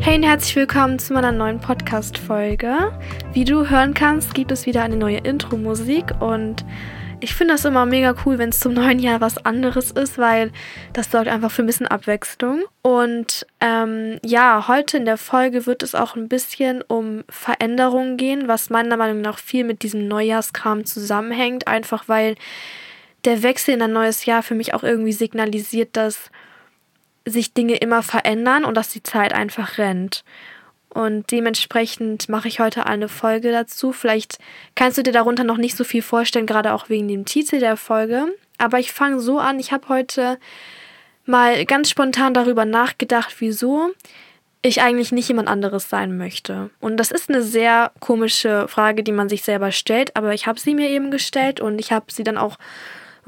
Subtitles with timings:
[0.00, 2.92] Hey und herzlich willkommen zu meiner neuen Podcast-Folge.
[3.32, 6.64] Wie du hören kannst, gibt es wieder eine neue Intro-Musik und
[7.20, 10.52] ich finde das immer mega cool, wenn es zum neuen Jahr was anderes ist, weil
[10.92, 12.62] das sorgt einfach für ein bisschen Abwechslung.
[12.80, 18.46] Und ähm, ja, heute in der Folge wird es auch ein bisschen um Veränderungen gehen,
[18.46, 22.36] was meiner Meinung nach viel mit diesem Neujahrskram zusammenhängt, einfach weil
[23.24, 26.30] der Wechsel in ein neues Jahr für mich auch irgendwie signalisiert, dass
[27.24, 30.24] sich Dinge immer verändern und dass die Zeit einfach rennt.
[30.88, 33.92] Und dementsprechend mache ich heute eine Folge dazu.
[33.92, 34.38] Vielleicht
[34.74, 37.76] kannst du dir darunter noch nicht so viel vorstellen, gerade auch wegen dem Titel der
[37.76, 38.34] Folge.
[38.56, 39.60] Aber ich fange so an.
[39.60, 40.38] Ich habe heute
[41.26, 43.90] mal ganz spontan darüber nachgedacht, wieso
[44.62, 46.70] ich eigentlich nicht jemand anderes sein möchte.
[46.80, 50.58] Und das ist eine sehr komische Frage, die man sich selber stellt, aber ich habe
[50.58, 52.58] sie mir eben gestellt und ich habe sie dann auch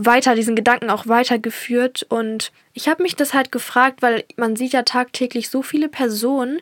[0.06, 2.06] weiter, diesen Gedanken auch weitergeführt.
[2.09, 6.60] Und ich habe mich das halt gefragt, weil man sieht ja tagtäglich so viele Personen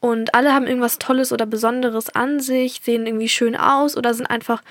[0.00, 4.26] und alle haben irgendwas Tolles oder Besonderes an sich, sehen irgendwie schön aus oder sind
[4.26, 4.62] einfach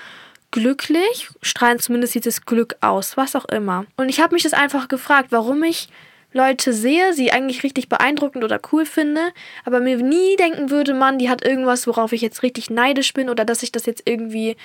[0.50, 3.84] glücklich, strahlen zumindest dieses Glück aus, was auch immer.
[3.96, 5.88] Und ich habe mich das einfach gefragt, warum ich
[6.32, 9.32] Leute sehe, sie eigentlich richtig beeindruckend oder cool finde,
[9.64, 13.28] aber mir nie denken würde, Mann, die hat irgendwas, worauf ich jetzt richtig neidisch bin
[13.28, 14.56] oder dass ich das jetzt irgendwie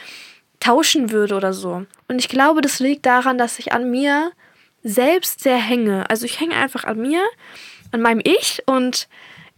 [0.61, 1.85] tauschen würde oder so.
[2.07, 4.31] Und ich glaube, das liegt daran, dass ich an mir
[4.83, 6.09] selbst sehr hänge.
[6.09, 7.21] Also ich hänge einfach an mir,
[7.91, 9.09] an meinem Ich und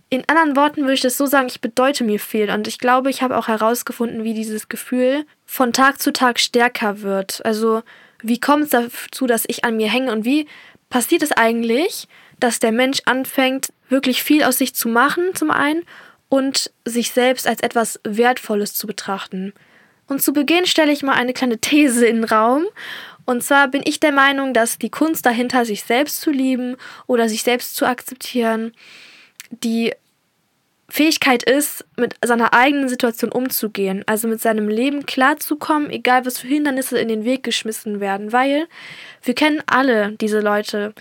[0.09, 2.52] in anderen Worten würde ich das so sagen, ich bedeute mir viel.
[2.52, 7.02] Und ich glaube, ich habe auch herausgefunden, wie dieses Gefühl von Tag zu Tag stärker
[7.02, 7.44] wird.
[7.46, 7.81] Also
[8.22, 10.48] wie kommt es dazu, dass ich an mir hänge und wie
[10.90, 12.08] passiert es eigentlich,
[12.40, 15.84] dass der Mensch anfängt, wirklich viel aus sich zu machen, zum einen,
[16.30, 19.54] und sich selbst als etwas Wertvolles zu betrachten.
[20.08, 22.66] Und zu Beginn stelle ich mal eine kleine These in den Raum.
[23.26, 26.76] Und zwar bin ich der Meinung, dass die Kunst dahinter, sich selbst zu lieben
[27.08, 28.74] oder sich selbst zu akzeptieren,
[29.50, 29.94] die
[30.90, 36.48] Fähigkeit ist, mit seiner eigenen Situation umzugehen, also mit seinem Leben klarzukommen, egal was für
[36.48, 38.68] Hindernisse in den Weg geschmissen werden, weil
[39.24, 40.94] wir kennen alle diese Leute,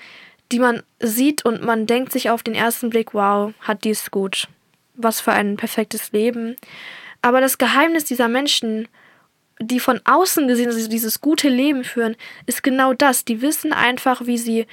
[0.50, 4.48] die man sieht und man denkt sich auf den ersten Blick, wow, hat dies gut,
[4.94, 6.56] was für ein perfektes Leben.
[7.22, 8.88] Aber das Geheimnis dieser Menschen,
[9.60, 12.16] die von außen gesehen also dieses gute Leben führen,
[12.46, 13.24] ist genau das.
[13.24, 14.66] Die wissen einfach, wie sie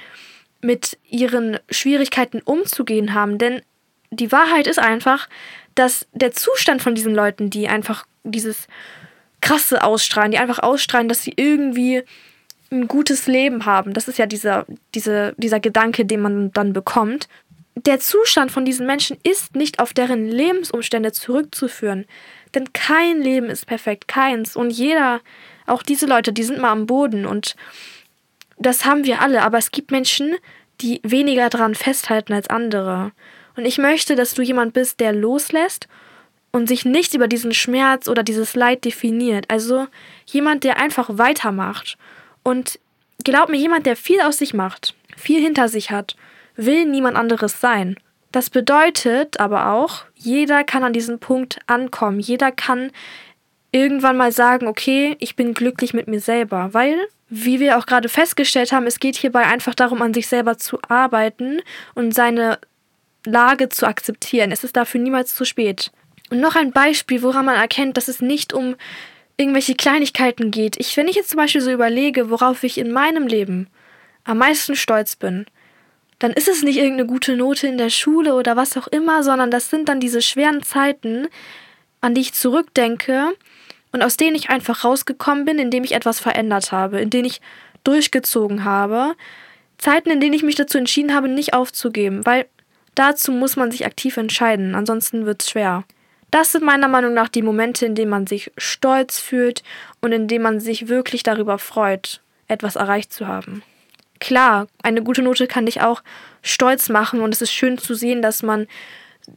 [0.60, 3.38] mit ihren Schwierigkeiten umzugehen haben.
[3.38, 3.62] Denn
[4.10, 5.28] die Wahrheit ist einfach,
[5.76, 8.66] dass der Zustand von diesen Leuten, die einfach dieses
[9.40, 12.02] krasse ausstrahlen, die einfach ausstrahlen, dass sie irgendwie
[12.72, 13.94] ein gutes Leben haben.
[13.94, 17.28] Das ist ja dieser, diese, dieser Gedanke, den man dann bekommt
[17.86, 22.06] der Zustand von diesen Menschen ist nicht auf deren Lebensumstände zurückzuführen.
[22.54, 24.56] Denn kein Leben ist perfekt, keins.
[24.56, 25.20] Und jeder,
[25.66, 27.26] auch diese Leute, die sind mal am Boden.
[27.26, 27.56] Und
[28.58, 29.42] das haben wir alle.
[29.42, 30.36] Aber es gibt Menschen,
[30.80, 33.12] die weniger daran festhalten als andere.
[33.56, 35.88] Und ich möchte, dass du jemand bist, der loslässt
[36.52, 39.44] und sich nicht über diesen Schmerz oder dieses Leid definiert.
[39.48, 39.86] Also
[40.26, 41.96] jemand, der einfach weitermacht.
[42.42, 42.78] Und
[43.22, 46.16] glaub mir, jemand, der viel aus sich macht, viel hinter sich hat
[46.66, 47.96] will niemand anderes sein.
[48.32, 52.20] Das bedeutet aber auch, jeder kann an diesen Punkt ankommen.
[52.20, 52.92] Jeder kann
[53.72, 56.96] irgendwann mal sagen, okay, ich bin glücklich mit mir selber, weil,
[57.28, 60.78] wie wir auch gerade festgestellt haben, es geht hierbei einfach darum, an sich selber zu
[60.88, 61.60] arbeiten
[61.94, 62.58] und seine
[63.24, 64.52] Lage zu akzeptieren.
[64.52, 65.90] Es ist dafür niemals zu spät.
[66.30, 68.76] Und noch ein Beispiel, woran man erkennt, dass es nicht um
[69.36, 70.78] irgendwelche Kleinigkeiten geht.
[70.78, 73.68] Ich, wenn ich jetzt zum Beispiel so überlege, worauf ich in meinem Leben
[74.24, 75.46] am meisten stolz bin,
[76.20, 79.50] dann ist es nicht irgendeine gute Note in der Schule oder was auch immer, sondern
[79.50, 81.26] das sind dann diese schweren Zeiten,
[82.02, 83.32] an die ich zurückdenke
[83.90, 87.40] und aus denen ich einfach rausgekommen bin, indem ich etwas verändert habe, in denen ich
[87.84, 89.14] durchgezogen habe.
[89.78, 92.46] Zeiten, in denen ich mich dazu entschieden habe, nicht aufzugeben, weil
[92.94, 95.84] dazu muss man sich aktiv entscheiden, ansonsten wird es schwer.
[96.30, 99.62] Das sind meiner Meinung nach die Momente, in denen man sich stolz fühlt
[100.02, 103.62] und in denen man sich wirklich darüber freut, etwas erreicht zu haben
[104.20, 106.02] klar, eine gute Note kann dich auch
[106.42, 108.66] stolz machen und es ist schön zu sehen, dass man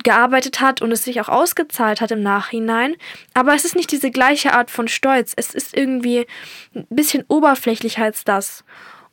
[0.03, 2.95] gearbeitet hat und es sich auch ausgezahlt hat im Nachhinein.
[3.33, 5.33] Aber es ist nicht diese gleiche Art von Stolz.
[5.35, 6.25] Es ist irgendwie
[6.73, 8.63] ein bisschen oberflächlicher als das.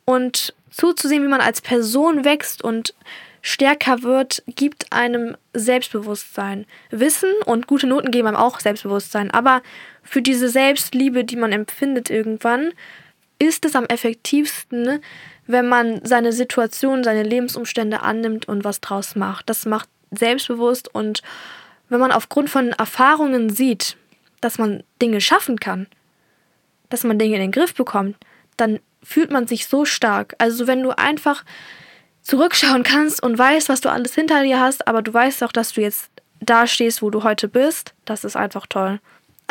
[0.05, 2.95] Und zuzusehen, wie man als Person wächst und
[3.41, 6.65] stärker wird, gibt einem Selbstbewusstsein.
[6.89, 9.31] Wissen und gute Noten geben einem auch Selbstbewusstsein.
[9.31, 9.61] Aber
[10.03, 12.71] für diese Selbstliebe, die man empfindet irgendwann,
[13.39, 15.01] ist es am effektivsten,
[15.51, 19.49] wenn man seine Situation, seine Lebensumstände annimmt und was draus macht.
[19.49, 21.21] Das macht selbstbewusst und
[21.89, 23.97] wenn man aufgrund von Erfahrungen sieht,
[24.39, 25.87] dass man Dinge schaffen kann,
[26.89, 28.17] dass man Dinge in den Griff bekommt,
[28.57, 30.35] dann fühlt man sich so stark.
[30.37, 31.43] Also wenn du einfach
[32.21, 35.73] zurückschauen kannst und weißt, was du alles hinter dir hast, aber du weißt auch, dass
[35.73, 37.93] du jetzt da stehst, wo du heute bist.
[38.05, 38.99] Das ist einfach toll.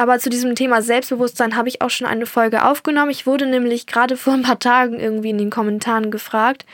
[0.00, 3.10] Aber zu diesem Thema Selbstbewusstsein habe ich auch schon eine Folge aufgenommen.
[3.10, 6.64] Ich wurde nämlich gerade vor ein paar Tagen irgendwie in den Kommentaren gefragt,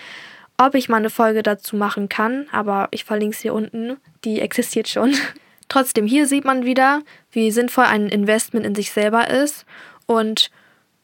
[0.58, 2.46] ob ich mal eine Folge dazu machen kann.
[2.52, 3.96] Aber ich verlinke es hier unten.
[4.25, 5.12] Die existiert schon.
[5.69, 7.02] Trotzdem, hier sieht man wieder,
[7.32, 9.67] wie sinnvoll ein Investment in sich selber ist.
[10.06, 10.52] Und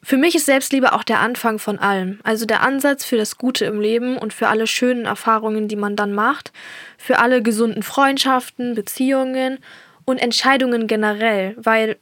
[0.01, 2.21] für mich ist Selbstliebe auch der Anfang von allem.
[2.23, 5.97] Also der Ansatz für das Gute im Leben und für alle schönen Erfahrungen, die man
[5.97, 6.53] dann macht.
[6.99, 9.59] Für alle gesunden Freundschaften, Beziehungen
[10.05, 11.57] und Entscheidungen generell.
[11.59, 11.97] Weil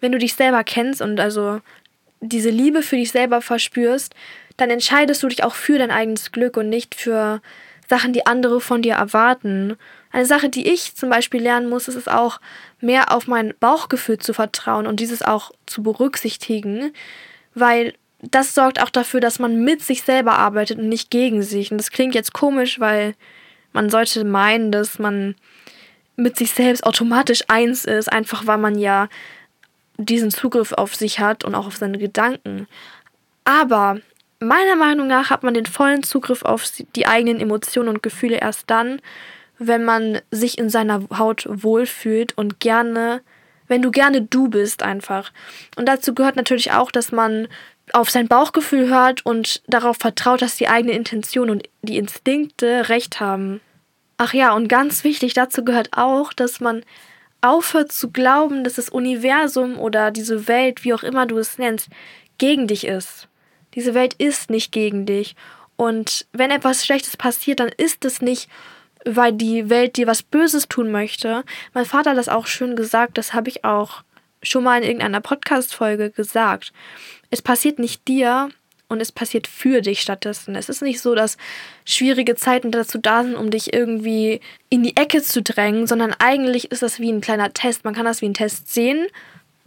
[0.00, 1.60] wenn du dich selber kennst und also
[2.20, 4.14] diese Liebe für dich selber verspürst,
[4.56, 7.40] dann entscheidest du dich auch für dein eigenes Glück und nicht für
[7.88, 9.76] Sachen, die andere von dir erwarten.
[10.12, 12.40] Eine Sache, die ich zum Beispiel lernen muss, ist es auch,
[12.80, 16.92] mehr auf mein Bauchgefühl zu vertrauen und dieses auch zu berücksichtigen,
[17.54, 21.72] weil das sorgt auch dafür, dass man mit sich selber arbeitet und nicht gegen sich.
[21.72, 23.14] Und das klingt jetzt komisch, weil
[23.72, 25.34] man sollte meinen, dass man
[26.16, 29.08] mit sich selbst automatisch eins ist, einfach weil man ja
[30.04, 32.66] diesen Zugriff auf sich hat und auch auf seine Gedanken.
[33.44, 34.00] Aber
[34.40, 36.64] meiner Meinung nach hat man den vollen Zugriff auf
[36.96, 39.00] die eigenen Emotionen und Gefühle erst dann,
[39.58, 43.20] wenn man sich in seiner Haut wohlfühlt und gerne,
[43.68, 45.32] wenn du gerne du bist einfach.
[45.76, 47.46] Und dazu gehört natürlich auch, dass man
[47.92, 53.20] auf sein Bauchgefühl hört und darauf vertraut, dass die eigene Intention und die Instinkte recht
[53.20, 53.60] haben.
[54.16, 56.82] Ach ja, und ganz wichtig dazu gehört auch, dass man
[57.40, 61.88] aufhört zu glauben, dass das Universum oder diese Welt, wie auch immer du es nennst,
[62.38, 63.28] gegen dich ist.
[63.74, 65.36] Diese Welt ist nicht gegen dich.
[65.76, 68.48] Und wenn etwas Schlechtes passiert, dann ist es nicht,
[69.04, 71.44] weil die Welt dir was Böses tun möchte.
[71.72, 74.02] Mein Vater hat das auch schön gesagt, das habe ich auch
[74.42, 76.72] schon mal in irgendeiner Podcast-Folge gesagt.
[77.30, 78.50] Es passiert nicht dir,
[78.90, 80.54] und es passiert für dich stattdessen.
[80.56, 81.36] Es ist nicht so, dass
[81.84, 86.70] schwierige Zeiten dazu da sind, um dich irgendwie in die Ecke zu drängen, sondern eigentlich
[86.70, 87.84] ist das wie ein kleiner Test.
[87.84, 89.06] Man kann das wie ein Test sehen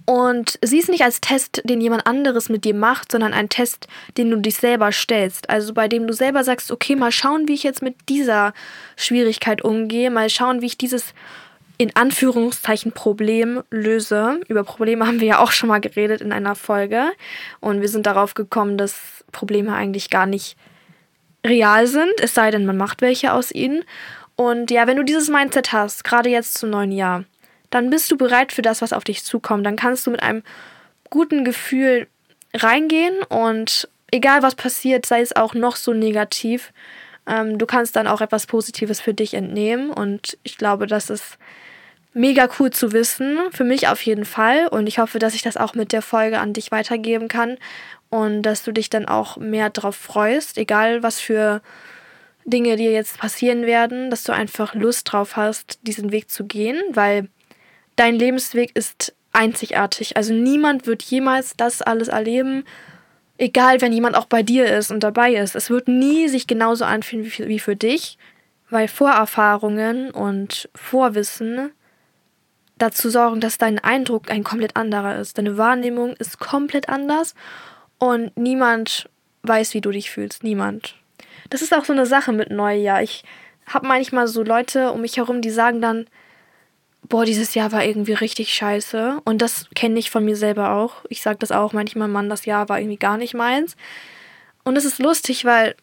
[0.06, 3.88] und sieh es nicht als Test, den jemand anderes mit dir macht, sondern ein Test,
[4.18, 5.50] den du dich selber stellst.
[5.50, 8.54] Also bei dem du selber sagst, okay, mal schauen, wie ich jetzt mit dieser
[8.98, 11.14] Schwierigkeit umgehe, mal schauen, wie ich dieses
[11.78, 14.40] in Anführungszeichen Problem löse.
[14.48, 17.12] Über Probleme haben wir ja auch schon mal geredet in einer Folge.
[17.60, 20.56] Und wir sind darauf gekommen, dass Probleme eigentlich gar nicht
[21.46, 23.84] real sind, es sei denn, man macht welche aus ihnen.
[24.36, 27.26] Und ja, wenn du dieses Mindset hast, gerade jetzt zum neuen Jahr,
[27.70, 29.66] dann bist du bereit für das, was auf dich zukommt.
[29.66, 30.44] Dann kannst du mit einem
[31.10, 32.08] guten Gefühl
[32.54, 36.72] reingehen und egal was passiert, sei es auch noch so negativ,
[37.28, 39.90] ähm, du kannst dann auch etwas Positives für dich entnehmen.
[39.90, 41.38] Und ich glaube, das ist
[42.14, 43.38] mega cool zu wissen.
[43.52, 44.68] Für mich auf jeden Fall.
[44.68, 47.58] Und ich hoffe, dass ich das auch mit der Folge an dich weitergeben kann.
[48.10, 51.62] Und dass du dich dann auch mehr drauf freust, egal was für
[52.46, 56.80] Dinge dir jetzt passieren werden, dass du einfach Lust drauf hast, diesen Weg zu gehen,
[56.92, 57.30] weil
[57.96, 60.18] dein Lebensweg ist einzigartig.
[60.18, 62.66] Also niemand wird jemals das alles erleben,
[63.38, 65.56] egal wenn jemand auch bei dir ist und dabei ist.
[65.56, 68.18] Es wird nie sich genauso anfühlen wie für dich,
[68.70, 71.72] weil Vorerfahrungen und Vorwissen
[72.78, 75.38] dazu sorgen, dass dein Eindruck ein komplett anderer ist.
[75.38, 77.36] Deine Wahrnehmung ist komplett anders
[78.00, 79.10] und niemand
[79.44, 80.44] weiß, wie du dich fühlst.
[80.44, 80.96] Niemand.
[81.50, 83.04] Das ist auch so eine Sache mit Neujahr.
[83.04, 83.24] Ich
[83.66, 86.08] habe manchmal so Leute um mich herum, die sagen dann,
[87.10, 89.22] boah, dieses Jahr war irgendwie richtig scheiße.
[89.26, 91.06] Und das kenne ich von mir selber auch.
[91.10, 93.76] Ich sage das auch manchmal, Mann, das Jahr war irgendwie gar nicht meins.
[94.64, 95.76] Und es ist lustig, weil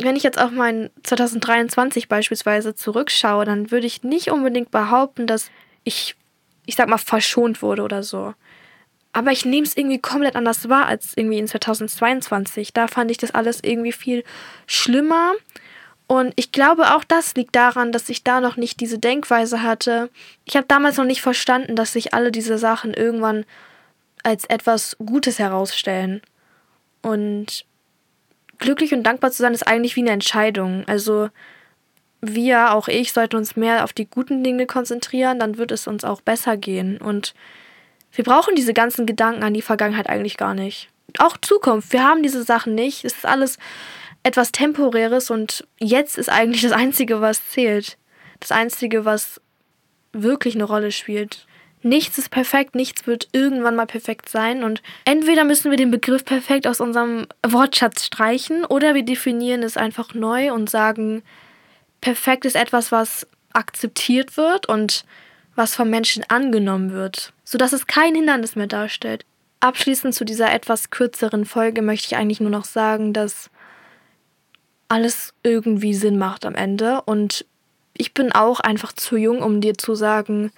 [0.00, 5.50] wenn ich jetzt auf mein 2023 beispielsweise zurückschaue, dann würde ich nicht unbedingt behaupten, dass
[5.84, 6.16] ich
[6.66, 8.34] ich sag mal, verschont wurde oder so.
[9.12, 12.72] Aber ich nehme es irgendwie komplett anders wahr als irgendwie in 2022.
[12.72, 14.24] Da fand ich das alles irgendwie viel
[14.66, 15.34] schlimmer.
[16.06, 20.10] Und ich glaube, auch das liegt daran, dass ich da noch nicht diese Denkweise hatte.
[20.44, 23.44] Ich habe damals noch nicht verstanden, dass sich alle diese Sachen irgendwann
[24.22, 26.20] als etwas Gutes herausstellen.
[27.00, 27.64] Und
[28.58, 30.84] glücklich und dankbar zu sein ist eigentlich wie eine Entscheidung.
[30.86, 31.30] Also
[32.20, 36.04] wir, auch ich, sollten uns mehr auf die guten Dinge konzentrieren, dann wird es uns
[36.04, 36.98] auch besser gehen.
[36.98, 37.34] Und
[38.12, 40.88] wir brauchen diese ganzen Gedanken an die Vergangenheit eigentlich gar nicht.
[41.18, 43.04] Auch Zukunft, wir haben diese Sachen nicht.
[43.04, 43.58] Es ist alles
[44.24, 47.98] etwas Temporäres und jetzt ist eigentlich das Einzige, was zählt.
[48.40, 49.40] Das Einzige, was
[50.12, 51.46] wirklich eine Rolle spielt.
[51.82, 56.24] Nichts ist perfekt, nichts wird irgendwann mal perfekt sein und entweder müssen wir den Begriff
[56.24, 61.22] perfekt aus unserem Wortschatz streichen oder wir definieren es einfach neu und sagen,
[62.00, 65.04] perfekt ist etwas, was akzeptiert wird und
[65.54, 69.26] was vom Menschen angenommen wird, sodass es kein Hindernis mehr darstellt.
[69.60, 73.50] Abschließend zu dieser etwas kürzeren Folge möchte ich eigentlich nur noch sagen, dass
[74.94, 77.44] alles irgendwie Sinn macht am Ende und
[77.94, 80.52] ich bin auch einfach zu jung, um dir zu sagen,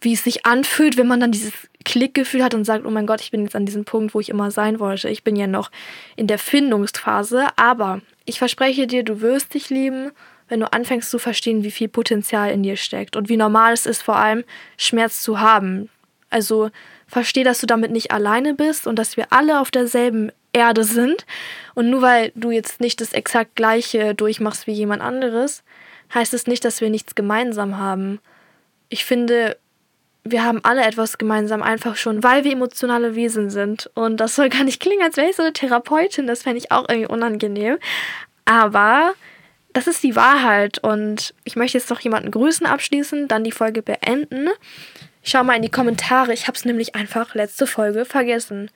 [0.00, 1.52] wie es sich anfühlt, wenn man dann dieses
[1.84, 4.28] Klickgefühl hat und sagt, oh mein Gott, ich bin jetzt an diesem Punkt, wo ich
[4.28, 5.08] immer sein wollte.
[5.08, 5.70] Ich bin ja noch
[6.16, 10.10] in der Findungsphase, aber ich verspreche dir, du wirst dich lieben,
[10.48, 13.86] wenn du anfängst zu verstehen, wie viel Potenzial in dir steckt und wie normal es
[13.86, 14.42] ist, vor allem
[14.76, 15.90] Schmerz zu haben.
[16.28, 16.70] Also
[17.06, 21.26] versteh, dass du damit nicht alleine bist und dass wir alle auf derselben Erde sind.
[21.74, 25.62] Und nur weil du jetzt nicht das exakt gleiche durchmachst wie jemand anderes,
[26.14, 28.20] heißt es nicht, dass wir nichts gemeinsam haben.
[28.88, 29.58] Ich finde,
[30.22, 33.90] wir haben alle etwas gemeinsam, einfach schon, weil wir emotionale Wesen sind.
[33.94, 36.26] Und das soll gar nicht klingen, als wäre ich so eine Therapeutin.
[36.26, 37.78] Das fände ich auch irgendwie unangenehm.
[38.46, 39.14] Aber
[39.74, 40.78] das ist die Wahrheit.
[40.78, 44.48] Und ich möchte jetzt noch jemanden grüßen abschließen, dann die Folge beenden.
[45.22, 46.32] Schau mal in die Kommentare.
[46.32, 48.70] Ich habe es nämlich einfach letzte Folge vergessen,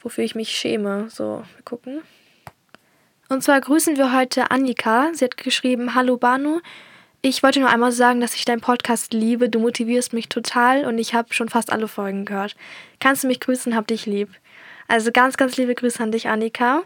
[0.00, 1.08] wofür ich mich schäme.
[1.10, 2.02] So, wir gucken.
[3.28, 5.10] Und zwar grüßen wir heute Annika.
[5.12, 6.60] Sie hat geschrieben: Hallo Banu.
[7.22, 9.50] Ich wollte nur einmal sagen, dass ich deinen Podcast liebe.
[9.50, 12.56] Du motivierst mich total und ich habe schon fast alle Folgen gehört.
[12.98, 13.76] Kannst du mich grüßen?
[13.76, 14.30] Hab dich lieb.
[14.88, 16.82] Also ganz, ganz liebe Grüße an dich, Annika.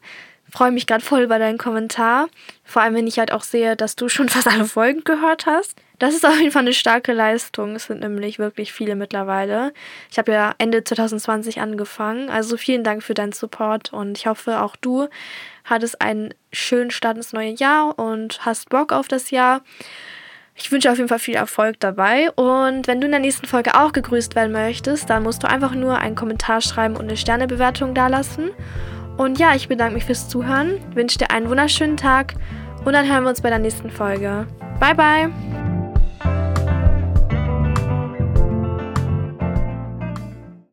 [0.51, 2.29] Freue mich gerade voll über deinen Kommentar.
[2.65, 5.81] Vor allem, wenn ich halt auch sehe, dass du schon fast alle Folgen gehört hast.
[5.99, 7.77] Das ist auf jeden Fall eine starke Leistung.
[7.77, 9.73] Es sind nämlich wirklich viele mittlerweile.
[10.11, 12.31] Ich habe ja Ende 2020 angefangen.
[12.31, 15.09] Also vielen Dank für deinen Support und ich hoffe, auch du
[15.65, 19.63] hattest einen schönen Start ins neue Jahr und hast Bock auf das Jahr.
[20.57, 22.31] Ich wünsche auf jeden Fall viel Erfolg dabei.
[22.33, 25.75] Und wenn du in der nächsten Folge auch gegrüßt werden möchtest, dann musst du einfach
[25.75, 28.51] nur einen Kommentar schreiben und eine Sternebewertung dalassen.
[29.17, 32.35] Und ja, ich bedanke mich fürs Zuhören, wünsche dir einen wunderschönen Tag
[32.85, 34.47] und dann hören wir uns bei der nächsten Folge.
[34.81, 35.64] Bye, bye!